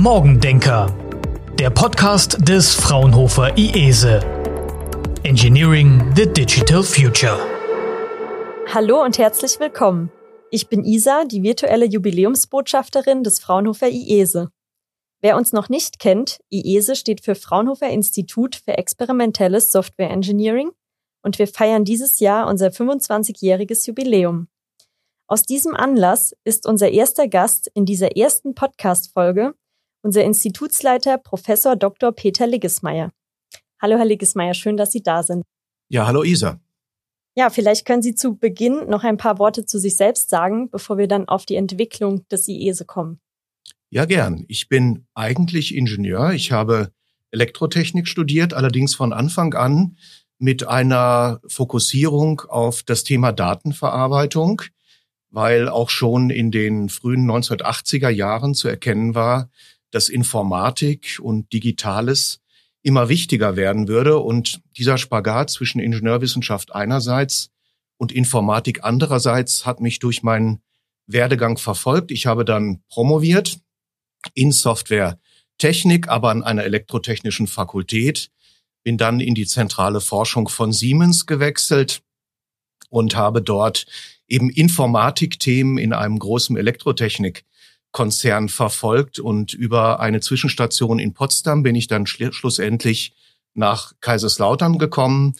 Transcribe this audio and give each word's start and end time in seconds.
Morgendenker, 0.00 0.94
der 1.58 1.70
Podcast 1.70 2.48
des 2.48 2.72
Fraunhofer 2.72 3.58
IESE. 3.58 4.20
Engineering 5.24 6.12
the 6.14 6.24
Digital 6.24 6.84
Future. 6.84 7.36
Hallo 8.72 9.02
und 9.02 9.18
herzlich 9.18 9.58
willkommen. 9.58 10.12
Ich 10.52 10.68
bin 10.68 10.84
Isa, 10.84 11.24
die 11.24 11.42
virtuelle 11.42 11.86
Jubiläumsbotschafterin 11.86 13.24
des 13.24 13.40
Fraunhofer 13.40 13.88
IESE. 13.88 14.52
Wer 15.20 15.36
uns 15.36 15.52
noch 15.52 15.68
nicht 15.68 15.98
kennt, 15.98 16.38
IESE 16.48 16.94
steht 16.94 17.24
für 17.24 17.34
Fraunhofer 17.34 17.90
Institut 17.90 18.54
für 18.54 18.78
experimentelles 18.78 19.72
Software 19.72 20.10
Engineering 20.10 20.70
und 21.24 21.40
wir 21.40 21.48
feiern 21.48 21.84
dieses 21.84 22.20
Jahr 22.20 22.46
unser 22.46 22.68
25-jähriges 22.68 23.88
Jubiläum. 23.88 24.46
Aus 25.26 25.42
diesem 25.42 25.74
Anlass 25.74 26.36
ist 26.44 26.68
unser 26.68 26.88
erster 26.88 27.26
Gast 27.26 27.68
in 27.74 27.84
dieser 27.84 28.16
ersten 28.16 28.54
Podcast-Folge 28.54 29.54
unser 30.02 30.24
Institutsleiter 30.24 31.18
Professor 31.18 31.76
Dr. 31.76 32.12
Peter 32.12 32.46
Liggesmeier. 32.46 33.12
Hallo, 33.80 33.96
Herr 33.96 34.04
Liggesmeier, 34.04 34.54
schön, 34.54 34.76
dass 34.76 34.92
Sie 34.92 35.02
da 35.02 35.22
sind. 35.22 35.44
Ja, 35.88 36.06
hallo 36.06 36.22
Isa. 36.24 36.60
Ja, 37.36 37.50
vielleicht 37.50 37.86
können 37.86 38.02
Sie 38.02 38.14
zu 38.14 38.36
Beginn 38.36 38.88
noch 38.88 39.04
ein 39.04 39.16
paar 39.16 39.38
Worte 39.38 39.64
zu 39.64 39.78
sich 39.78 39.96
selbst 39.96 40.28
sagen, 40.28 40.70
bevor 40.70 40.98
wir 40.98 41.06
dann 41.06 41.28
auf 41.28 41.46
die 41.46 41.54
Entwicklung 41.54 42.26
des 42.28 42.48
IESE 42.48 42.84
kommen. 42.84 43.20
Ja, 43.90 44.04
gern. 44.04 44.44
Ich 44.48 44.68
bin 44.68 45.06
eigentlich 45.14 45.74
Ingenieur. 45.74 46.32
Ich 46.32 46.50
habe 46.50 46.90
Elektrotechnik 47.30 48.08
studiert, 48.08 48.54
allerdings 48.54 48.94
von 48.94 49.12
Anfang 49.12 49.54
an 49.54 49.96
mit 50.38 50.66
einer 50.66 51.40
Fokussierung 51.46 52.40
auf 52.40 52.82
das 52.82 53.04
Thema 53.04 53.32
Datenverarbeitung, 53.32 54.62
weil 55.30 55.68
auch 55.68 55.90
schon 55.90 56.30
in 56.30 56.50
den 56.50 56.88
frühen 56.88 57.30
1980er 57.30 58.08
Jahren 58.08 58.54
zu 58.54 58.68
erkennen 58.68 59.14
war, 59.14 59.48
dass 59.90 60.08
Informatik 60.08 61.18
und 61.22 61.52
Digitales 61.52 62.40
immer 62.82 63.08
wichtiger 63.08 63.56
werden 63.56 63.88
würde 63.88 64.18
und 64.18 64.60
dieser 64.76 64.98
Spagat 64.98 65.50
zwischen 65.50 65.80
Ingenieurwissenschaft 65.80 66.74
einerseits 66.74 67.50
und 67.96 68.12
Informatik 68.12 68.84
andererseits 68.84 69.66
hat 69.66 69.80
mich 69.80 69.98
durch 69.98 70.22
meinen 70.22 70.62
Werdegang 71.06 71.58
verfolgt. 71.58 72.10
Ich 72.10 72.26
habe 72.26 72.44
dann 72.44 72.82
promoviert 72.88 73.58
in 74.34 74.52
Softwaretechnik, 74.52 76.08
aber 76.08 76.30
an 76.30 76.44
einer 76.44 76.64
elektrotechnischen 76.64 77.46
Fakultät, 77.46 78.30
bin 78.84 78.96
dann 78.96 79.20
in 79.20 79.34
die 79.34 79.46
zentrale 79.46 80.00
Forschung 80.00 80.48
von 80.48 80.72
Siemens 80.72 81.26
gewechselt 81.26 82.02
und 82.90 83.16
habe 83.16 83.42
dort 83.42 83.86
eben 84.28 84.50
Informatikthemen 84.50 85.78
in 85.78 85.92
einem 85.92 86.18
großen 86.18 86.56
Elektrotechnikkonzern 87.88 88.48
verfolgt 88.48 89.18
und 89.18 89.52
über 89.54 90.00
eine 90.00 90.20
Zwischenstation 90.20 90.98
in 90.98 91.14
Potsdam 91.14 91.62
bin 91.62 91.74
ich 91.74 91.86
dann 91.86 92.06
schlussendlich 92.06 93.12
nach 93.54 93.92
Kaiserslautern 94.00 94.78
gekommen 94.78 95.34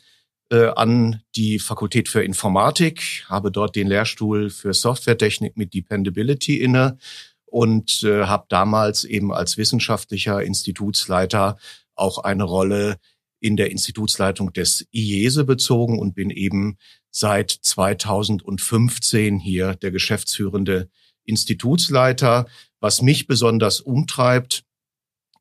äh, 0.50 0.66
an 0.68 1.22
die 1.36 1.58
Fakultät 1.58 2.08
für 2.08 2.22
Informatik, 2.22 3.24
habe 3.28 3.52
dort 3.52 3.76
den 3.76 3.86
Lehrstuhl 3.86 4.50
für 4.50 4.72
Softwaretechnik 4.72 5.56
mit 5.56 5.74
Dependability 5.74 6.56
inne 6.56 6.98
und 7.44 8.02
äh, 8.02 8.24
habe 8.24 8.46
damals 8.48 9.04
eben 9.04 9.32
als 9.32 9.56
wissenschaftlicher 9.56 10.42
Institutsleiter 10.42 11.58
auch 11.94 12.18
eine 12.18 12.44
Rolle 12.44 12.98
in 13.40 13.56
der 13.56 13.70
Institutsleitung 13.70 14.52
des 14.52 14.86
IESE 14.92 15.44
bezogen 15.44 15.98
und 15.98 16.14
bin 16.14 16.30
eben 16.30 16.76
seit 17.10 17.50
2015 17.50 19.38
hier 19.38 19.74
der 19.76 19.92
geschäftsführende 19.92 20.88
Institutsleiter. 21.28 22.46
Was 22.80 23.02
mich 23.02 23.26
besonders 23.26 23.80
umtreibt, 23.80 24.64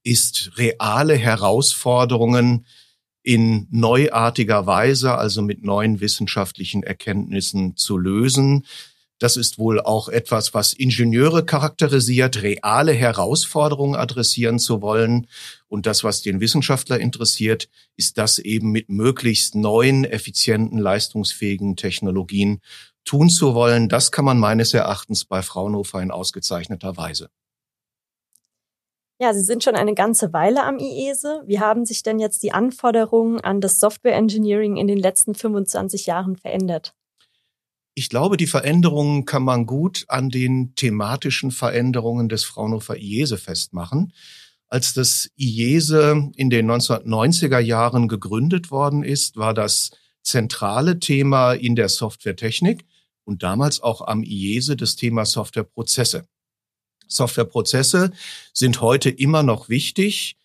ist 0.03 0.51
reale 0.57 1.15
Herausforderungen 1.15 2.65
in 3.23 3.67
neuartiger 3.71 4.65
Weise, 4.65 5.15
also 5.15 5.41
mit 5.41 5.63
neuen 5.63 5.99
wissenschaftlichen 5.99 6.83
Erkenntnissen 6.83 7.75
zu 7.75 7.97
lösen. 7.97 8.65
Das 9.19 9.35
ist 9.35 9.57
wohl 9.57 9.81
auch 9.81 10.09
etwas, 10.09 10.53
was 10.53 10.73
Ingenieure 10.73 11.43
charakterisiert, 11.43 12.41
reale 12.43 12.93
Herausforderungen 12.93 13.95
adressieren 13.95 14.59
zu 14.59 14.81
wollen. 14.81 15.27
Und 15.67 15.87
das, 15.87 16.03
was 16.03 16.21
den 16.21 16.39
Wissenschaftler 16.39 16.99
interessiert, 16.99 17.67
ist 17.95 18.17
das 18.19 18.37
eben 18.37 18.71
mit 18.71 18.89
möglichst 18.89 19.55
neuen, 19.55 20.05
effizienten, 20.05 20.77
leistungsfähigen 20.77 21.75
Technologien 21.75 22.61
tun 23.07 23.29
zu 23.29 23.55
wollen. 23.55 23.89
Das 23.89 24.11
kann 24.11 24.25
man 24.25 24.37
meines 24.37 24.73
Erachtens 24.73 25.25
bei 25.25 25.41
Fraunhofer 25.41 26.01
in 26.01 26.11
ausgezeichneter 26.11 26.97
Weise. 26.97 27.29
Ja, 29.19 29.33
Sie 29.33 29.41
sind 29.41 29.63
schon 29.63 29.75
eine 29.75 29.95
ganze 29.95 30.31
Weile 30.31 30.63
am 30.63 30.77
IESE. 30.77 31.41
Wie 31.47 31.59
haben 31.59 31.85
sich 31.85 32.03
denn 32.03 32.19
jetzt 32.19 32.43
die 32.43 32.51
Anforderungen 32.51 33.41
an 33.41 33.61
das 33.61 33.79
Software 33.79 34.15
Engineering 34.15 34.77
in 34.77 34.87
den 34.87 34.99
letzten 34.99 35.33
25 35.33 36.05
Jahren 36.05 36.35
verändert? 36.35 36.93
Ich 37.95 38.09
glaube, 38.09 38.37
die 38.37 38.45
Veränderungen 38.45 39.25
kann 39.25 39.41
man 39.41 39.65
gut 39.65 40.05
an 40.07 40.29
den 40.29 40.75
thematischen 40.75 41.49
Veränderungen 41.49 42.29
des 42.29 42.43
Fraunhofer 42.43 42.95
IESE 42.95 43.37
festmachen. 43.37 44.13
Als 44.67 44.93
das 44.93 45.31
IESE 45.35 46.29
in 46.35 46.51
den 46.51 46.69
1990er 46.69 47.57
Jahren 47.57 48.07
gegründet 48.07 48.69
worden 48.69 49.01
ist, 49.01 49.35
war 49.35 49.55
das 49.55 49.89
zentrale 50.21 50.99
Thema 50.99 51.53
in 51.53 51.75
der 51.75 51.89
Softwaretechnik 51.89 52.85
und 53.27 53.43
damals 53.43 53.81
auch 53.81 54.01
am 54.07 54.23
IESE 54.23 54.77
das 54.77 54.95
Thema 54.95 55.25
Softwareprozesse. 55.25 56.27
Softwareprozesse 57.07 58.11
sind 58.53 58.81
heute 58.81 59.09
immer 59.09 59.43
noch 59.43 59.69
wichtig, 59.69 60.37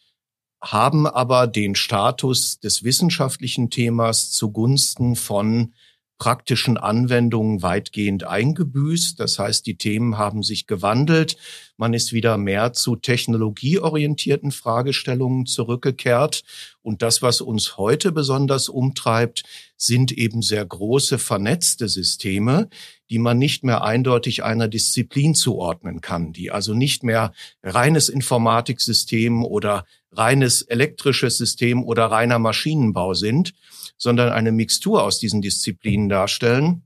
haben 0.61 1.07
aber 1.07 1.47
den 1.47 1.75
Status 1.75 2.59
des 2.61 2.83
wissenschaftlichen 2.83 3.71
Themas 3.71 4.33
zugunsten 4.33 5.17
von 5.17 5.75
praktischen 6.23 6.77
Anwendungen 6.77 7.63
weitgehend 7.63 8.23
eingebüßt. 8.23 9.19
Das 9.19 9.41
heißt, 9.41 9.67
die 9.67 9.77
Themen 9.77 10.19
haben 10.19 10.45
sich 10.45 10.69
gewandelt. 10.69 11.37
Man 11.77 11.95
ist 11.95 12.13
wieder 12.13 12.37
mehr 12.37 12.73
zu 12.75 12.95
technologieorientierten 12.95 14.53
Fragestellungen 14.53 15.47
zurückgekehrt. 15.47 16.45
Und 16.81 17.03
das, 17.03 17.23
was 17.23 17.41
uns 17.41 17.77
heute 17.77 18.13
besonders 18.13 18.69
umtreibt, 18.69 19.43
sind 19.77 20.13
eben 20.13 20.43
sehr 20.43 20.65
große 20.65 21.19
vernetzte 21.19 21.89
Systeme, 21.89 22.69
die 23.11 23.19
man 23.19 23.37
nicht 23.37 23.65
mehr 23.65 23.83
eindeutig 23.83 24.45
einer 24.45 24.69
Disziplin 24.69 25.35
zuordnen 25.35 26.03
kann, 26.03 26.33
die 26.33 26.53
also 26.53 26.73
nicht 26.73 27.03
mehr 27.03 27.33
reines 27.65 28.09
Informatiksystem 28.09 29.45
oder 29.45 29.87
reines 30.13 30.63
elektrisches 30.63 31.37
System 31.37 31.83
oder 31.83 32.07
reiner 32.07 32.39
Maschinenbau 32.39 33.15
sind, 33.15 33.55
sondern 33.97 34.31
eine 34.31 34.53
Mixtur 34.53 35.03
aus 35.03 35.19
diesen 35.19 35.43
Disziplinen 35.43 36.09
darstellen 36.09 36.83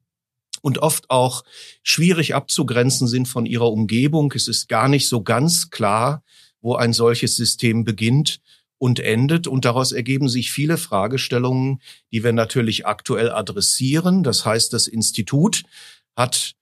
und 0.63 0.79
oft 0.79 1.11
auch 1.11 1.45
schwierig 1.83 2.35
abzugrenzen 2.35 3.07
sind 3.07 3.29
von 3.29 3.47
ihrer 3.47 3.71
Umgebung. 3.71 4.33
Es 4.35 4.49
ist 4.49 4.69
gar 4.69 4.89
nicht 4.89 5.09
so 5.09 5.23
ganz 5.23 5.71
klar, 5.71 6.23
wo 6.61 6.75
ein 6.75 6.93
solches 6.93 7.37
System 7.37 7.85
beginnt 7.85 8.41
und 8.79 9.01
endet. 9.01 9.47
Und 9.47 9.65
daraus 9.65 9.93
ergeben 9.93 10.29
sich 10.29 10.51
viele 10.51 10.77
Fragestellungen, 10.77 11.81
die 12.13 12.25
wir 12.25 12.33
natürlich 12.33 12.87
aktuell 12.87 13.31
adressieren. 13.31 14.23
Das 14.23 14.45
heißt, 14.45 14.73
das 14.73 14.87
Institut 14.87 15.63
hat 16.17 16.55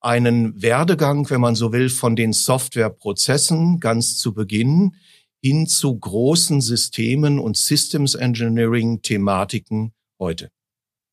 einen 0.00 0.60
Werdegang, 0.60 1.30
wenn 1.30 1.40
man 1.40 1.54
so 1.54 1.72
will, 1.72 1.88
von 1.88 2.16
den 2.16 2.32
Softwareprozessen 2.32 3.78
ganz 3.78 4.18
zu 4.18 4.34
Beginn 4.34 4.96
hin 5.42 5.66
zu 5.66 5.98
großen 5.98 6.60
Systemen 6.60 7.38
und 7.38 7.56
Systems 7.56 8.14
Engineering 8.14 9.02
Thematiken 9.02 9.92
heute. 10.18 10.50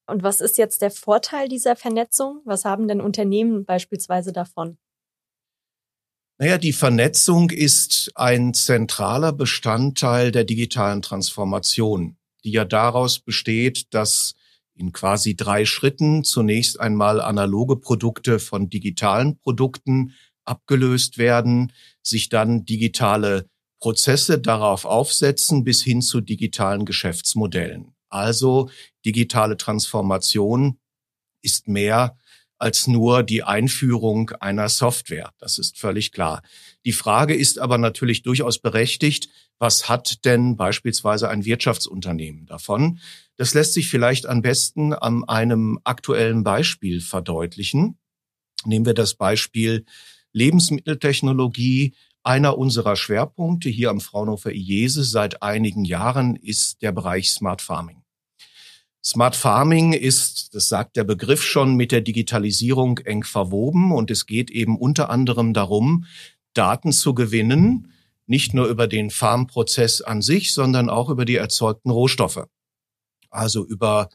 Und 0.07 0.23
was 0.23 0.41
ist 0.41 0.57
jetzt 0.57 0.81
der 0.81 0.91
Vorteil 0.91 1.49
dieser 1.49 1.75
Vernetzung? 1.75 2.41
Was 2.45 2.65
haben 2.65 2.87
denn 2.87 3.01
Unternehmen 3.01 3.65
beispielsweise 3.65 4.31
davon? 4.31 4.77
Naja, 6.37 6.57
die 6.57 6.73
Vernetzung 6.73 7.49
ist 7.49 8.11
ein 8.15 8.53
zentraler 8.53 9.33
Bestandteil 9.33 10.31
der 10.31 10.45
digitalen 10.45 11.01
Transformation, 11.01 12.17
die 12.43 12.51
ja 12.51 12.65
daraus 12.65 13.19
besteht, 13.19 13.93
dass 13.93 14.35
in 14.73 14.93
quasi 14.93 15.35
drei 15.35 15.65
Schritten 15.65 16.23
zunächst 16.23 16.79
einmal 16.79 17.19
analoge 17.19 17.75
Produkte 17.75 18.39
von 18.39 18.69
digitalen 18.69 19.37
Produkten 19.37 20.13
abgelöst 20.45 21.17
werden, 21.17 21.73
sich 22.01 22.29
dann 22.29 22.63
digitale 22.65 23.49
Prozesse 23.79 24.39
darauf 24.39 24.85
aufsetzen 24.85 25.63
bis 25.63 25.83
hin 25.83 26.01
zu 26.01 26.21
digitalen 26.21 26.85
Geschäftsmodellen. 26.85 27.93
Also 28.09 28.69
digitale 29.05 29.57
Transformation 29.57 30.79
ist 31.41 31.67
mehr 31.67 32.17
als 32.57 32.87
nur 32.87 33.23
die 33.23 33.43
Einführung 33.43 34.31
einer 34.41 34.67
Software. 34.67 35.31
Das 35.39 35.57
ist 35.57 35.77
völlig 35.79 36.11
klar. 36.11 36.41
Die 36.85 36.91
Frage 36.91 37.33
ist 37.33 37.57
aber 37.57 37.77
natürlich 37.77 38.21
durchaus 38.21 38.59
berechtigt, 38.59 39.29
was 39.59 39.87
hat 39.87 40.25
denn 40.25 40.57
beispielsweise 40.57 41.29
ein 41.29 41.45
Wirtschaftsunternehmen 41.45 42.45
davon? 42.45 42.99
Das 43.37 43.53
lässt 43.53 43.73
sich 43.73 43.89
vielleicht 43.89 44.25
am 44.25 44.41
besten 44.41 44.93
an 44.93 45.23
einem 45.23 45.79
aktuellen 45.85 46.43
Beispiel 46.43 46.99
verdeutlichen. 46.99 47.97
Nehmen 48.65 48.85
wir 48.85 48.93
das 48.93 49.15
Beispiel 49.15 49.85
Lebensmitteltechnologie, 50.33 51.95
Einer 52.23 52.57
unserer 52.57 52.95
Schwerpunkte 52.95 53.69
hier 53.69 53.89
am 53.89 54.01
Fraunhofer 54.01 54.51
IESE 54.51 55.03
seit 55.03 55.41
einigen 55.41 55.85
Jahren 55.85 56.35
ist 56.35 56.81
der 56.81 56.91
Bereich 56.91 57.31
Smart 57.31 57.61
Farming. 57.61 58.03
Smart 59.03 59.37
Farming 59.37 59.93
ist, 59.93 60.53
das 60.53 60.67
sagt 60.67 60.97
der 60.97 61.05
Begriff 61.05 61.41
schon, 61.41 61.75
mit 61.75 61.93
der 61.93 62.01
Digitalisierung 62.01 62.97
eng 62.99 63.23
verwoben 63.23 63.93
und 63.93 64.11
es 64.11 64.25
geht 64.25 64.51
eben 64.51 64.77
unter 64.77 65.09
anderem 65.09 65.53
darum, 65.53 66.05
Daten 66.53 66.91
zu 66.91 67.13
gewinnen, 67.13 67.93
nicht 68.27 68.53
nur 68.53 68.67
über 68.67 68.87
den 68.87 69.09
Farmprozess 69.09 70.01
an 70.01 70.21
sich, 70.21 70.53
sondern 70.53 70.89
auch 70.89 71.09
über 71.09 71.23
die 71.23 71.37
erzeugten 71.37 71.89
Rohstoffe. 71.89 72.45
Also 73.29 73.65
über 73.65 74.09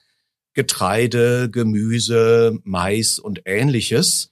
Getreide, 0.53 1.51
Gemüse, 1.51 2.59
Mais 2.63 3.19
und 3.19 3.43
ähnliches, 3.47 4.31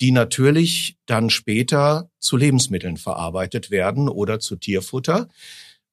die 0.00 0.10
natürlich 0.10 0.96
dann 1.06 1.30
später 1.30 2.10
zu 2.18 2.36
Lebensmitteln 2.36 2.96
verarbeitet 2.96 3.70
werden 3.70 4.08
oder 4.08 4.40
zu 4.40 4.56
Tierfutter. 4.56 5.28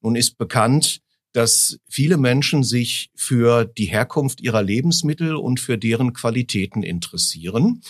Nun 0.02 0.16
ist 0.16 0.38
bekannt, 0.38 1.02
dass 1.34 1.80
viele 1.88 2.18
Menschen 2.18 2.64
sich 2.64 3.10
für 3.16 3.66
die 3.66 3.86
Herkunft 3.86 4.42
ihrer 4.42 4.64
Lebensmittel 4.64 5.36
und 5.36 5.60
für 5.60 5.78
deren 5.78 6.14
Qualitäten 6.14 6.84
interessieren. 6.84 7.82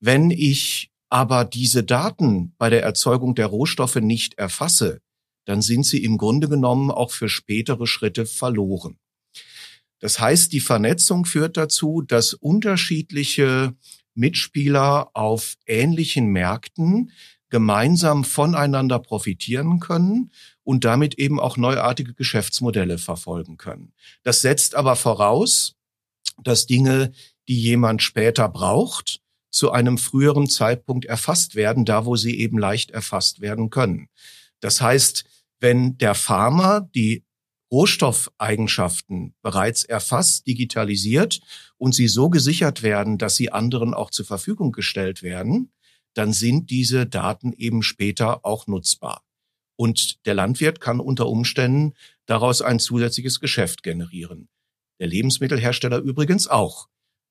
Wenn 0.00 0.30
ich 0.30 0.90
aber 1.08 1.44
diese 1.44 1.84
Daten 1.84 2.54
bei 2.58 2.70
der 2.70 2.82
Erzeugung 2.82 3.34
der 3.34 3.46
Rohstoffe 3.46 3.96
nicht 3.96 4.38
erfasse, 4.38 5.00
dann 5.44 5.62
sind 5.62 5.84
sie 5.84 6.02
im 6.02 6.18
Grunde 6.18 6.48
genommen 6.48 6.90
auch 6.90 7.10
für 7.10 7.28
spätere 7.28 7.86
Schritte 7.86 8.26
verloren. 8.26 8.98
Das 9.98 10.18
heißt, 10.18 10.52
die 10.52 10.60
Vernetzung 10.60 11.26
führt 11.26 11.56
dazu, 11.56 12.02
dass 12.02 12.32
unterschiedliche 12.32 13.74
Mitspieler 14.14 15.10
auf 15.14 15.56
ähnlichen 15.66 16.26
Märkten 16.26 17.12
gemeinsam 17.50 18.24
voneinander 18.24 18.98
profitieren 19.00 19.80
können 19.80 20.30
und 20.62 20.84
damit 20.84 21.18
eben 21.18 21.40
auch 21.40 21.56
neuartige 21.56 22.14
Geschäftsmodelle 22.14 22.98
verfolgen 22.98 23.56
können. 23.56 23.92
Das 24.22 24.40
setzt 24.40 24.74
aber 24.76 24.96
voraus, 24.96 25.74
dass 26.42 26.66
Dinge, 26.66 27.12
die 27.48 27.60
jemand 27.60 28.02
später 28.02 28.48
braucht, 28.48 29.20
zu 29.50 29.72
einem 29.72 29.98
früheren 29.98 30.48
Zeitpunkt 30.48 31.04
erfasst 31.04 31.56
werden, 31.56 31.84
da 31.84 32.06
wo 32.06 32.14
sie 32.14 32.38
eben 32.38 32.56
leicht 32.56 32.92
erfasst 32.92 33.40
werden 33.40 33.70
können. 33.70 34.08
Das 34.60 34.80
heißt, 34.80 35.24
wenn 35.58 35.98
der 35.98 36.14
Farmer 36.14 36.88
die 36.94 37.24
Rohstoffeigenschaften 37.70 39.34
bereits 39.42 39.84
erfasst, 39.84 40.46
digitalisiert 40.46 41.40
und 41.76 41.94
sie 41.94 42.08
so 42.08 42.28
gesichert 42.28 42.82
werden, 42.82 43.16
dass 43.16 43.36
sie 43.36 43.52
anderen 43.52 43.94
auch 43.94 44.10
zur 44.10 44.26
Verfügung 44.26 44.72
gestellt 44.72 45.22
werden, 45.22 45.72
dann 46.14 46.32
sind 46.32 46.70
diese 46.70 47.06
Daten 47.06 47.52
eben 47.52 47.82
später 47.82 48.44
auch 48.44 48.66
nutzbar. 48.66 49.22
Und 49.76 50.26
der 50.26 50.34
Landwirt 50.34 50.80
kann 50.80 51.00
unter 51.00 51.28
Umständen 51.28 51.94
daraus 52.26 52.60
ein 52.60 52.80
zusätzliches 52.80 53.40
Geschäft 53.40 53.82
generieren. 53.82 54.48
Der 54.98 55.06
Lebensmittelhersteller 55.06 55.98
übrigens 55.98 56.48
auch. 56.48 56.88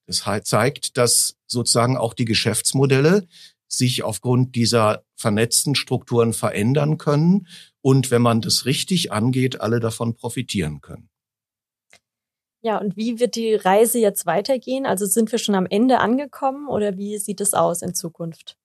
Das 0.08 0.24
zeigt, 0.44 0.98
dass 0.98 1.38
sozusagen 1.46 1.98
auch 1.98 2.16
die 2.16 2.26
Geschäftsmodelle 2.26 3.28
sich 3.68 4.02
aufgrund 4.02 4.56
dieser 4.56 5.04
vernetzten 5.16 5.76
Strukturen 5.76 6.34
verändern 6.34 6.98
können 6.98 7.48
und 7.82 8.12
wenn 8.12 8.22
man 8.22 8.42
das 8.42 8.66
richtig 8.66 9.12
angeht, 9.12 9.62
alle 9.62 9.80
davon 9.80 10.16
profitieren 10.16 10.82
können. 10.82 11.10
Ja, 12.62 12.78
und 12.78 12.98
wie 12.98 13.20
wird 13.20 13.36
die 13.36 13.56
Reise 13.56 14.00
jetzt 14.00 14.26
weitergehen? 14.26 14.86
Also 14.86 15.06
sind 15.06 15.32
wir 15.32 15.40
schon 15.40 15.56
am 15.56 15.66
Ende 15.66 16.00
angekommen 16.00 16.68
oder 16.68 16.98
wie 16.98 17.18
sieht 17.18 17.40
es 17.40 17.54
aus 17.54 17.82
in 17.82 17.94
Zukunft? 17.94 18.58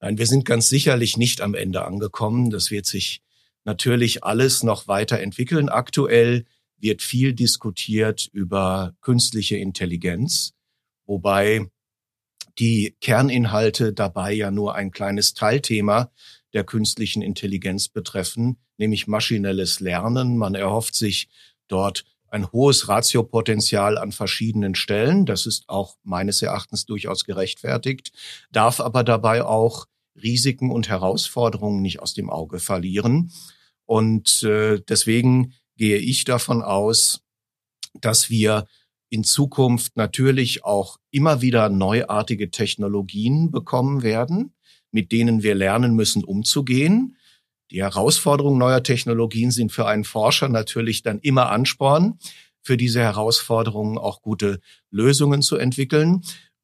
Nein, 0.00 0.16
wir 0.16 0.26
sind 0.26 0.46
ganz 0.46 0.70
sicherlich 0.70 1.18
nicht 1.18 1.42
am 1.42 1.54
Ende 1.54 1.84
angekommen. 1.84 2.48
Das 2.48 2.70
wird 2.70 2.86
sich 2.86 3.22
natürlich 3.64 4.24
alles 4.24 4.62
noch 4.62 4.88
weiterentwickeln. 4.88 5.68
Aktuell 5.68 6.46
wird 6.78 7.02
viel 7.02 7.34
diskutiert 7.34 8.30
über 8.32 8.94
künstliche 9.02 9.56
Intelligenz, 9.56 10.54
wobei 11.04 11.66
die 12.58 12.96
Kerninhalte 13.02 13.92
dabei 13.92 14.32
ja 14.32 14.50
nur 14.50 14.74
ein 14.74 14.90
kleines 14.90 15.34
Teilthema 15.34 16.10
der 16.52 16.64
künstlichen 16.64 17.22
Intelligenz 17.22 17.88
betreffen, 17.88 18.58
nämlich 18.78 19.06
maschinelles 19.06 19.80
Lernen. 19.80 20.36
Man 20.36 20.54
erhofft 20.54 20.94
sich 20.94 21.28
dort 21.68 22.04
ein 22.28 22.50
hohes 22.52 22.88
Ratiopotenzial 22.88 23.98
an 23.98 24.12
verschiedenen 24.12 24.74
Stellen. 24.74 25.26
Das 25.26 25.46
ist 25.46 25.68
auch 25.68 25.96
meines 26.02 26.42
Erachtens 26.42 26.86
durchaus 26.86 27.24
gerechtfertigt, 27.24 28.12
darf 28.52 28.80
aber 28.80 29.04
dabei 29.04 29.44
auch 29.44 29.86
Risiken 30.20 30.70
und 30.70 30.88
Herausforderungen 30.88 31.82
nicht 31.82 32.00
aus 32.00 32.14
dem 32.14 32.30
Auge 32.30 32.58
verlieren. 32.58 33.32
Und 33.86 34.42
äh, 34.42 34.80
deswegen 34.88 35.54
gehe 35.76 35.98
ich 35.98 36.24
davon 36.24 36.62
aus, 36.62 37.22
dass 37.94 38.30
wir 38.30 38.66
in 39.08 39.24
Zukunft 39.24 39.96
natürlich 39.96 40.64
auch 40.64 40.98
immer 41.10 41.42
wieder 41.42 41.68
neuartige 41.68 42.50
Technologien 42.50 43.50
bekommen 43.50 44.02
werden, 44.02 44.54
mit 44.92 45.12
denen 45.12 45.42
wir 45.42 45.54
lernen 45.54 45.94
müssen, 45.94 46.24
umzugehen. 46.24 47.16
Die 47.70 47.82
Herausforderungen 47.82 48.58
neuer 48.58 48.82
Technologien 48.82 49.50
sind 49.50 49.70
für 49.70 49.86
einen 49.86 50.04
Forscher 50.04 50.48
natürlich 50.48 51.02
dann 51.02 51.20
immer 51.20 51.50
Ansporn, 51.50 52.18
für 52.62 52.76
diese 52.76 53.00
Herausforderungen 53.00 53.96
auch 53.96 54.22
gute 54.22 54.60
Lösungen 54.90 55.42
zu 55.42 55.56
entwickeln. 55.56 56.22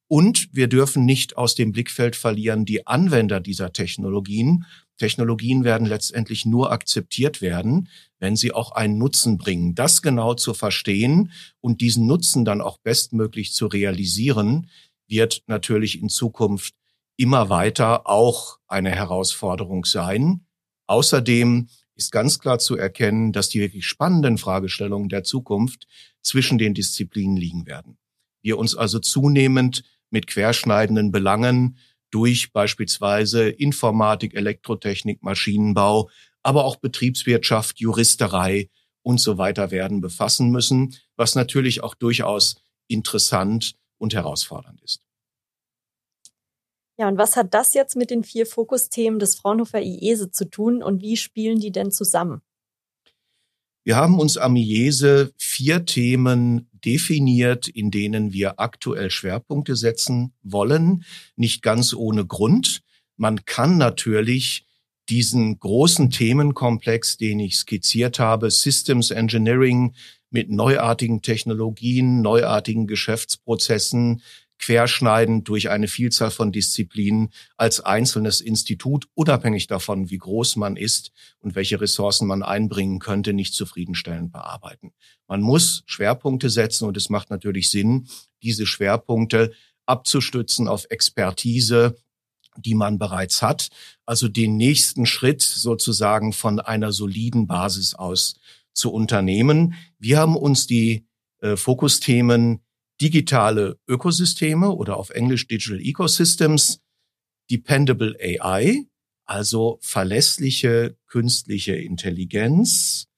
Und 0.08 0.49
wir 0.52 0.69
dürfen 0.69 1.05
nicht 1.05 1.37
aus 1.37 1.55
dem 1.55 1.73
Blickfeld 1.73 2.14
verlieren 2.17 2.64
die 2.64 2.87
Anwender 2.87 3.40
dieser 3.40 3.73
Technologien. 3.73 4.64
Technologien 4.99 5.64
werden 5.64 5.87
letztendlich 5.87 6.46
nur 6.46 6.72
akzeptiert 6.72 7.40
werden, 7.43 7.88
wenn 8.19 8.37
sie 8.37 8.52
auch 8.52 8.72
einen 8.72 8.99
Nutzen 8.99 9.37
bringen. 9.37 9.75
Das 9.75 10.02
genau 10.02 10.34
zu 10.34 10.55
verstehen 10.55 11.32
und 11.61 11.81
diesen 11.81 12.06
Nutzen 12.06 12.44
dann 12.44 12.61
auch 12.61 12.79
bestmöglich 12.79 13.52
zu 13.52 13.67
realisieren, 13.67 14.70
wird 15.08 15.43
natürlich 15.46 16.00
in 16.00 16.08
Zukunft 16.08 16.75
immer 17.17 17.49
weiter 17.49 18.07
auch 18.09 18.59
eine 18.67 18.91
Herausforderung 18.91 19.85
sein. 19.85 20.47
Außerdem 20.87 21.69
ist 21.95 22.13
ganz 22.13 22.39
klar 22.39 22.59
zu 22.59 22.77
erkennen, 22.77 23.33
dass 23.33 23.49
die 23.49 23.61
wirklich 23.61 23.87
spannenden 23.87 24.39
Fragestellungen 24.39 25.09
der 25.09 25.25
Zukunft 25.25 25.87
zwischen 26.23 26.59
den 26.59 26.75
Disziplinen 26.75 27.37
liegen 27.37 27.67
werden. 27.67 27.99
Wir 28.43 28.59
uns 28.59 28.77
also 28.77 28.99
zunehmend 28.99 29.83
mit 30.11 30.27
querschneidenden 30.27 31.11
Belangen 31.11 31.79
durch 32.11 32.53
beispielsweise 32.53 33.49
Informatik, 33.49 34.35
Elektrotechnik, 34.35 35.23
Maschinenbau, 35.23 36.11
aber 36.43 36.65
auch 36.65 36.77
Betriebswirtschaft, 36.77 37.81
Juristerei 37.81 38.69
und 39.03 39.20
so 39.20 39.39
weiter 39.39 39.70
werden 39.70 40.01
befassen 40.01 40.51
müssen, 40.51 40.94
was 41.17 41.35
natürlich 41.35 41.82
auch 41.82 41.94
durchaus 41.94 42.56
interessant 42.89 43.75
und 43.99 44.15
herausfordernd 44.15 44.81
ist. 44.82 45.06
Ja, 46.98 47.08
und 47.08 47.19
was 47.19 47.36
hat 47.36 47.53
das 47.53 47.74
jetzt 47.74 47.94
mit 47.94 48.10
den 48.10 48.24
vier 48.24 48.46
Fokusthemen 48.46 49.19
des 49.19 49.34
Fraunhofer 49.34 49.82
IESE 49.82 50.31
zu 50.31 50.48
tun 50.48 50.82
und 50.82 51.03
wie 51.03 51.17
spielen 51.17 51.60
die 51.60 51.70
denn 51.70 51.91
zusammen? 51.91 52.41
Wir 53.84 53.96
haben 53.96 54.19
uns 54.19 54.36
am 54.36 54.56
IESE 54.56 55.32
vier 55.36 55.84
Themen 55.84 56.69
definiert, 56.84 57.69
in 57.69 57.91
denen 57.91 58.32
wir 58.32 58.58
aktuell 58.58 59.10
Schwerpunkte 59.10 59.76
setzen 59.76 60.32
wollen, 60.43 61.05
nicht 61.36 61.62
ganz 61.62 61.94
ohne 61.94 62.26
Grund. 62.26 62.81
Man 63.17 63.44
kann 63.44 63.79
natürlich 63.79 64.67
diesen 65.08 65.60
großen 65.60 66.10
Themenkomplex, 66.10 67.17
den 67.17 67.38
ich 67.38 67.58
skizziert 67.58 68.19
habe, 68.19 68.50
Systems 68.50 69.12
Engineering 69.12 69.94
mit 70.31 70.50
neuartigen 70.50 71.22
Technologien, 71.22 72.22
neuartigen 72.22 72.86
Geschäftsprozessen, 72.88 74.22
querschneidend 74.58 75.48
durch 75.48 75.70
eine 75.70 75.89
Vielzahl 75.89 76.31
von 76.31 76.53
Disziplinen 76.53 77.31
als 77.56 77.81
einzelnes 77.81 78.41
Institut, 78.41 79.06
unabhängig 79.15 79.67
davon, 79.67 80.10
wie 80.10 80.19
groß 80.19 80.56
man 80.56 80.77
ist 80.77 81.13
und 81.41 81.55
welche 81.55 81.81
Ressourcen 81.81 82.27
man 82.27 82.43
einbringen 82.43 82.98
könnte, 82.98 83.32
nicht 83.32 83.55
zufriedenstellend 83.55 84.32
bearbeiten. 84.32 84.93
Man 85.27 85.41
muss 85.41 85.82
Schwerpunkte 85.86 86.51
setzen 86.51 86.86
und 86.86 86.96
es 86.96 87.10
macht 87.10 87.31
natürlich 87.31 87.70
Sinn, 87.70 88.08
diese 88.43 88.67
Schwerpunkte 88.67 89.53
abzustützen 89.86 90.69
auf 90.69 90.86
Expertise, 90.91 91.96
die 92.56 92.75
man 92.75 92.98
bereits 92.98 93.43
hat, 93.43 93.69
also 94.06 94.29
den 94.29 94.56
nächsten 94.56 95.06
Schritt 95.06 95.43
sozusagen 95.43 96.32
von 96.32 96.60
einer 96.60 96.93
soliden 96.93 97.46
Basis 97.46 97.94
aus 97.94 98.36
zu 98.72 98.93
unternehmen. 98.93 99.75
Wir 99.98 100.19
haben 100.19 100.36
uns 100.36 100.67
die 100.67 101.06
äh, 101.41 101.56
Fokusthemen 101.56 102.60
digitale 103.00 103.79
Ökosysteme 103.86 104.70
oder 104.70 104.96
auf 104.96 105.10
Englisch 105.10 105.46
Digital 105.48 105.81
Ecosystems, 105.81 106.81
Dependable 107.50 108.17
AI, 108.20 108.86
also 109.24 109.79
verlässliche 109.82 110.96
künstliche 111.06 111.74
Intelligenz, 111.74 113.08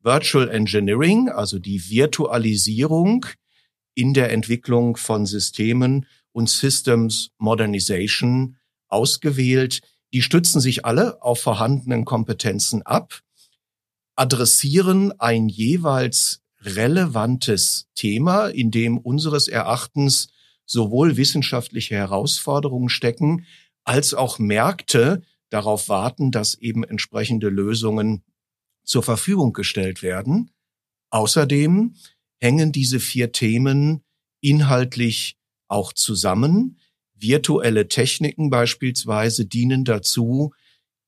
Virtual 0.00 0.48
Engineering, 0.50 1.28
also 1.28 1.58
die 1.58 1.88
Virtualisierung 1.88 3.26
in 3.94 4.14
der 4.14 4.32
Entwicklung 4.32 4.96
von 4.96 5.26
Systemen 5.26 6.06
und 6.32 6.48
Systems 6.48 7.30
Modernization 7.38 8.56
ausgewählt. 8.88 9.80
Die 10.12 10.22
stützen 10.22 10.60
sich 10.60 10.84
alle 10.84 11.22
auf 11.22 11.40
vorhandenen 11.40 12.04
Kompetenzen 12.04 12.82
ab, 12.82 13.20
adressieren 14.16 15.18
ein 15.18 15.48
jeweils 15.48 16.41
relevantes 16.64 17.88
Thema, 17.94 18.48
in 18.48 18.70
dem 18.70 18.98
unseres 18.98 19.48
Erachtens 19.48 20.28
sowohl 20.64 21.16
wissenschaftliche 21.16 21.94
Herausforderungen 21.96 22.88
stecken, 22.88 23.46
als 23.84 24.14
auch 24.14 24.38
Märkte 24.38 25.22
darauf 25.50 25.88
warten, 25.88 26.30
dass 26.30 26.54
eben 26.54 26.84
entsprechende 26.84 27.48
Lösungen 27.48 28.22
zur 28.84 29.02
Verfügung 29.02 29.52
gestellt 29.52 30.02
werden. 30.02 30.50
Außerdem 31.10 31.94
hängen 32.40 32.72
diese 32.72 33.00
vier 33.00 33.32
Themen 33.32 34.02
inhaltlich 34.40 35.36
auch 35.68 35.92
zusammen. 35.92 36.78
Virtuelle 37.14 37.88
Techniken 37.88 38.50
beispielsweise 38.50 39.46
dienen 39.46 39.84
dazu, 39.84 40.52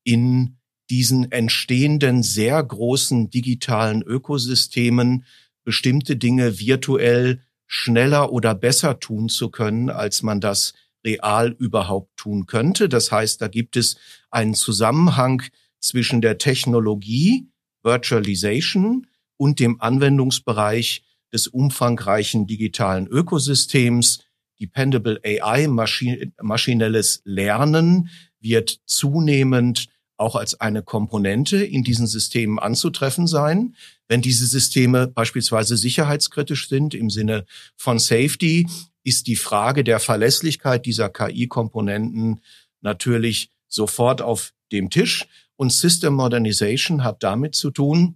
in 0.03 0.57
diesen 0.89 1.31
entstehenden 1.31 2.21
sehr 2.23 2.63
großen 2.63 3.29
digitalen 3.29 4.03
Ökosystemen 4.03 5.25
bestimmte 5.65 6.15
Dinge 6.15 6.59
virtuell 6.59 7.41
schneller 7.67 8.31
oder 8.31 8.55
besser 8.55 8.99
tun 8.99 9.27
zu 9.27 9.49
können, 9.49 9.89
als 9.89 10.23
man 10.23 10.39
das 10.39 10.73
real 11.03 11.55
überhaupt 11.59 12.15
tun 12.15 12.45
könnte. 12.45 12.87
Das 12.87 13.11
heißt, 13.11 13.41
da 13.41 13.49
gibt 13.49 13.75
es 13.75 13.97
einen 14.31 14.53
Zusammenhang 14.53 15.43
zwischen 15.79 16.21
der 16.21 16.37
Technologie, 16.37 17.49
Virtualization 17.83 19.07
und 19.37 19.59
dem 19.59 19.81
Anwendungsbereich 19.81 21.03
des 21.33 21.47
umfangreichen 21.47 22.47
digitalen 22.47 23.07
Ökosystems. 23.07 24.23
Dependable 24.59 25.19
AI, 25.23 25.67
maschinelles 25.67 27.21
Lernen 27.25 28.09
wird 28.39 28.79
zunehmend 28.85 29.87
auch 30.17 30.35
als 30.35 30.59
eine 30.61 30.81
Komponente 30.81 31.63
in 31.63 31.83
diesen 31.83 32.07
Systemen 32.07 32.59
anzutreffen 32.59 33.27
sein. 33.27 33.75
Wenn 34.07 34.21
diese 34.21 34.45
Systeme 34.45 35.07
beispielsweise 35.07 35.77
sicherheitskritisch 35.77 36.69
sind 36.69 36.93
im 36.93 37.09
Sinne 37.09 37.45
von 37.75 37.99
Safety, 37.99 38.67
ist 39.03 39.27
die 39.27 39.35
Frage 39.35 39.83
der 39.83 39.99
Verlässlichkeit 39.99 40.85
dieser 40.85 41.09
KI-Komponenten 41.09 42.41
natürlich 42.81 43.51
sofort 43.67 44.21
auf 44.21 44.53
dem 44.71 44.89
Tisch. 44.89 45.25
Und 45.57 45.71
System 45.71 46.13
Modernization 46.13 47.03
hat 47.03 47.23
damit 47.23 47.55
zu 47.55 47.71
tun, 47.71 48.15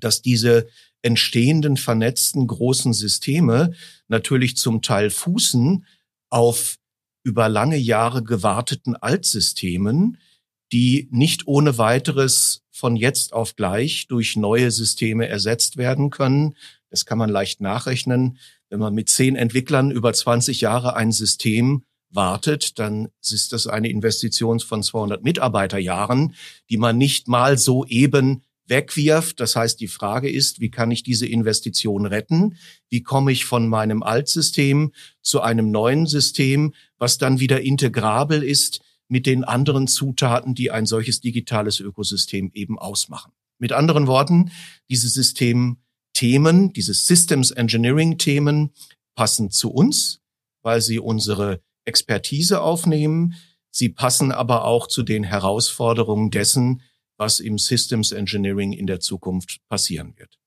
dass 0.00 0.22
diese 0.22 0.66
entstehenden 1.02 1.76
vernetzten 1.76 2.46
großen 2.46 2.94
Systeme 2.94 3.74
natürlich 4.08 4.56
zum 4.56 4.82
Teil 4.82 5.10
fußen 5.10 5.84
auf 6.30 6.78
über 7.22 7.48
lange 7.48 7.76
Jahre 7.76 8.22
gewarteten 8.22 8.96
Altsystemen, 8.96 10.18
die 10.72 11.08
nicht 11.10 11.46
ohne 11.46 11.78
weiteres 11.78 12.62
von 12.70 12.96
jetzt 12.96 13.32
auf 13.32 13.56
gleich 13.56 14.06
durch 14.08 14.36
neue 14.36 14.70
Systeme 14.70 15.28
ersetzt 15.28 15.76
werden 15.76 16.10
können. 16.10 16.54
Das 16.90 17.06
kann 17.06 17.18
man 17.18 17.30
leicht 17.30 17.60
nachrechnen. 17.60 18.38
Wenn 18.68 18.80
man 18.80 18.94
mit 18.94 19.08
zehn 19.08 19.36
Entwicklern 19.36 19.90
über 19.90 20.12
20 20.12 20.60
Jahre 20.60 20.96
ein 20.96 21.12
System 21.12 21.84
wartet, 22.10 22.78
dann 22.78 23.08
ist 23.22 23.52
das 23.52 23.66
eine 23.66 23.88
Investition 23.88 24.60
von 24.60 24.82
200 24.82 25.22
Mitarbeiterjahren, 25.22 26.34
die 26.70 26.76
man 26.76 26.98
nicht 26.98 27.28
mal 27.28 27.58
so 27.58 27.84
eben 27.86 28.42
wegwirft. 28.66 29.40
Das 29.40 29.56
heißt, 29.56 29.78
die 29.80 29.88
Frage 29.88 30.30
ist, 30.30 30.60
wie 30.60 30.70
kann 30.70 30.90
ich 30.90 31.02
diese 31.02 31.26
Investition 31.26 32.06
retten? 32.06 32.56
Wie 32.88 33.02
komme 33.02 33.32
ich 33.32 33.44
von 33.44 33.68
meinem 33.68 34.02
Altsystem 34.02 34.92
zu 35.22 35.40
einem 35.40 35.70
neuen 35.70 36.06
System, 36.06 36.74
was 36.98 37.18
dann 37.18 37.40
wieder 37.40 37.60
integrabel 37.60 38.42
ist 38.42 38.80
mit 39.08 39.26
den 39.26 39.44
anderen 39.44 39.86
Zutaten, 39.86 40.54
die 40.54 40.70
ein 40.70 40.86
solches 40.86 41.20
digitales 41.20 41.80
Ökosystem 41.80 42.50
eben 42.54 42.78
ausmachen. 42.78 43.32
Mit 43.58 43.72
anderen 43.72 44.06
Worten, 44.06 44.50
diese 44.88 45.08
Systemthemen, 45.08 46.72
diese 46.72 46.94
Systems 46.94 47.50
Engineering 47.50 48.18
Themen 48.18 48.72
passen 49.14 49.50
zu 49.50 49.70
uns, 49.70 50.20
weil 50.62 50.80
sie 50.80 50.98
unsere 50.98 51.60
Expertise 51.84 52.60
aufnehmen. 52.60 53.34
Sie 53.70 53.88
passen 53.88 54.32
aber 54.32 54.64
auch 54.64 54.86
zu 54.86 55.02
den 55.02 55.24
Herausforderungen 55.24 56.30
dessen, 56.30 56.82
was 57.16 57.40
im 57.40 57.58
Systems 57.58 58.12
Engineering 58.12 58.72
in 58.72 58.86
der 58.86 59.00
Zukunft 59.00 59.60
passieren 59.68 60.14
wird. 60.16 60.38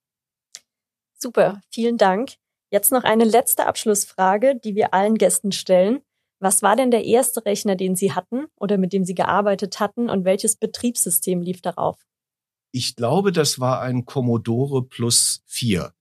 Super, 1.13 1.61
vielen 1.69 1.97
Dank. 1.97 2.35
Jetzt 2.69 2.91
noch 2.91 3.03
eine 3.03 3.23
letzte 3.23 3.65
Abschlussfrage, 3.65 4.59
die 4.61 4.75
wir 4.75 4.93
allen 4.93 5.15
Gästen 5.15 5.51
stellen. 5.51 6.01
Was 6.39 6.61
war 6.61 6.75
denn 6.75 6.91
der 6.91 7.05
erste 7.05 7.45
Rechner, 7.45 7.75
den 7.75 7.95
Sie 7.95 8.13
hatten 8.13 8.45
oder 8.59 8.77
mit 8.77 8.93
dem 8.93 9.03
Sie 9.03 9.15
gearbeitet 9.15 9.79
hatten 9.79 10.09
und 10.09 10.25
welches 10.25 10.55
Betriebssystem 10.55 11.41
lief 11.41 11.61
darauf? 11.61 11.97
Ich 12.71 12.95
glaube, 12.95 13.31
das 13.31 13.59
war 13.59 13.81
ein 13.81 14.05
Commodore 14.05 14.83
Plus 14.83 15.41
4 15.47 15.93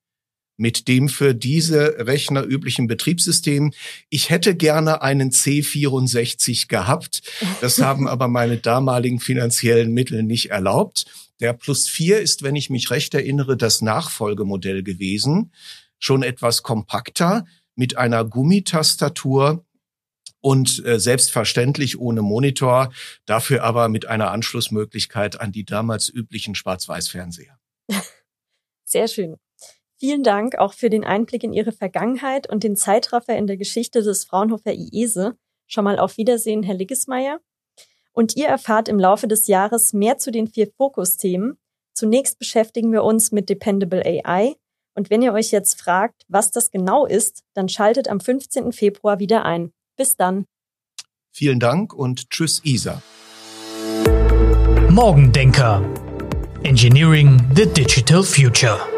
mit 0.56 0.88
dem 0.88 1.08
für 1.08 1.34
diese 1.34 2.06
Rechner 2.06 2.42
üblichen 2.42 2.86
Betriebssystem. 2.86 3.72
Ich 4.08 4.30
hätte 4.30 4.54
gerne 4.54 5.02
einen 5.02 5.30
C64 5.30 6.68
gehabt. 6.68 7.22
Das 7.60 7.78
haben 7.78 8.08
aber 8.08 8.28
meine 8.28 8.56
damaligen 8.56 9.20
finanziellen 9.20 9.92
Mittel 9.92 10.22
nicht 10.22 10.50
erlaubt. 10.50 11.04
Der 11.40 11.52
Plus 11.52 11.88
4 11.88 12.20
ist, 12.20 12.42
wenn 12.42 12.56
ich 12.56 12.70
mich 12.70 12.90
recht 12.90 13.14
erinnere, 13.14 13.56
das 13.56 13.82
Nachfolgemodell 13.82 14.82
gewesen. 14.82 15.52
Schon 15.98 16.22
etwas 16.22 16.62
kompakter 16.62 17.44
mit 17.74 17.98
einer 17.98 18.24
Gummitastatur 18.24 19.65
und 20.46 20.86
äh, 20.86 21.00
selbstverständlich 21.00 21.98
ohne 21.98 22.22
Monitor, 22.22 22.92
dafür 23.24 23.64
aber 23.64 23.88
mit 23.88 24.06
einer 24.06 24.30
Anschlussmöglichkeit 24.30 25.40
an 25.40 25.50
die 25.50 25.64
damals 25.64 26.08
üblichen 26.08 26.54
Schwarz-Weiß-Fernseher. 26.54 27.58
Sehr 28.84 29.08
schön. 29.08 29.38
Vielen 29.98 30.22
Dank 30.22 30.56
auch 30.56 30.72
für 30.72 30.88
den 30.88 31.02
Einblick 31.02 31.42
in 31.42 31.52
Ihre 31.52 31.72
Vergangenheit 31.72 32.48
und 32.48 32.62
den 32.62 32.76
Zeitraffer 32.76 33.36
in 33.36 33.48
der 33.48 33.56
Geschichte 33.56 34.02
des 34.02 34.24
Fraunhofer 34.24 34.72
IESE. 34.72 35.36
Schon 35.66 35.82
mal 35.82 35.98
auf 35.98 36.16
Wiedersehen, 36.16 36.62
Herr 36.62 36.76
Liggesmeier. 36.76 37.40
Und 38.12 38.36
ihr 38.36 38.46
erfahrt 38.46 38.88
im 38.88 39.00
Laufe 39.00 39.26
des 39.26 39.48
Jahres 39.48 39.94
mehr 39.94 40.18
zu 40.18 40.30
den 40.30 40.46
vier 40.46 40.70
Fokusthemen. 40.76 41.58
Zunächst 41.92 42.38
beschäftigen 42.38 42.92
wir 42.92 43.02
uns 43.02 43.32
mit 43.32 43.48
Dependable 43.48 44.04
AI. 44.06 44.54
Und 44.94 45.10
wenn 45.10 45.22
ihr 45.22 45.32
euch 45.32 45.50
jetzt 45.50 45.80
fragt, 45.80 46.22
was 46.28 46.52
das 46.52 46.70
genau 46.70 47.04
ist, 47.04 47.42
dann 47.54 47.68
schaltet 47.68 48.06
am 48.06 48.20
15. 48.20 48.70
Februar 48.70 49.18
wieder 49.18 49.44
ein. 49.44 49.72
Bis 49.96 50.16
dann. 50.16 50.44
Vielen 51.32 51.60
Dank 51.60 51.92
und 51.92 52.30
tschüss, 52.30 52.60
Isa. 52.64 53.02
Morgendenker. 54.90 55.82
Engineering 56.62 57.40
the 57.54 57.66
Digital 57.66 58.22
Future. 58.22 58.95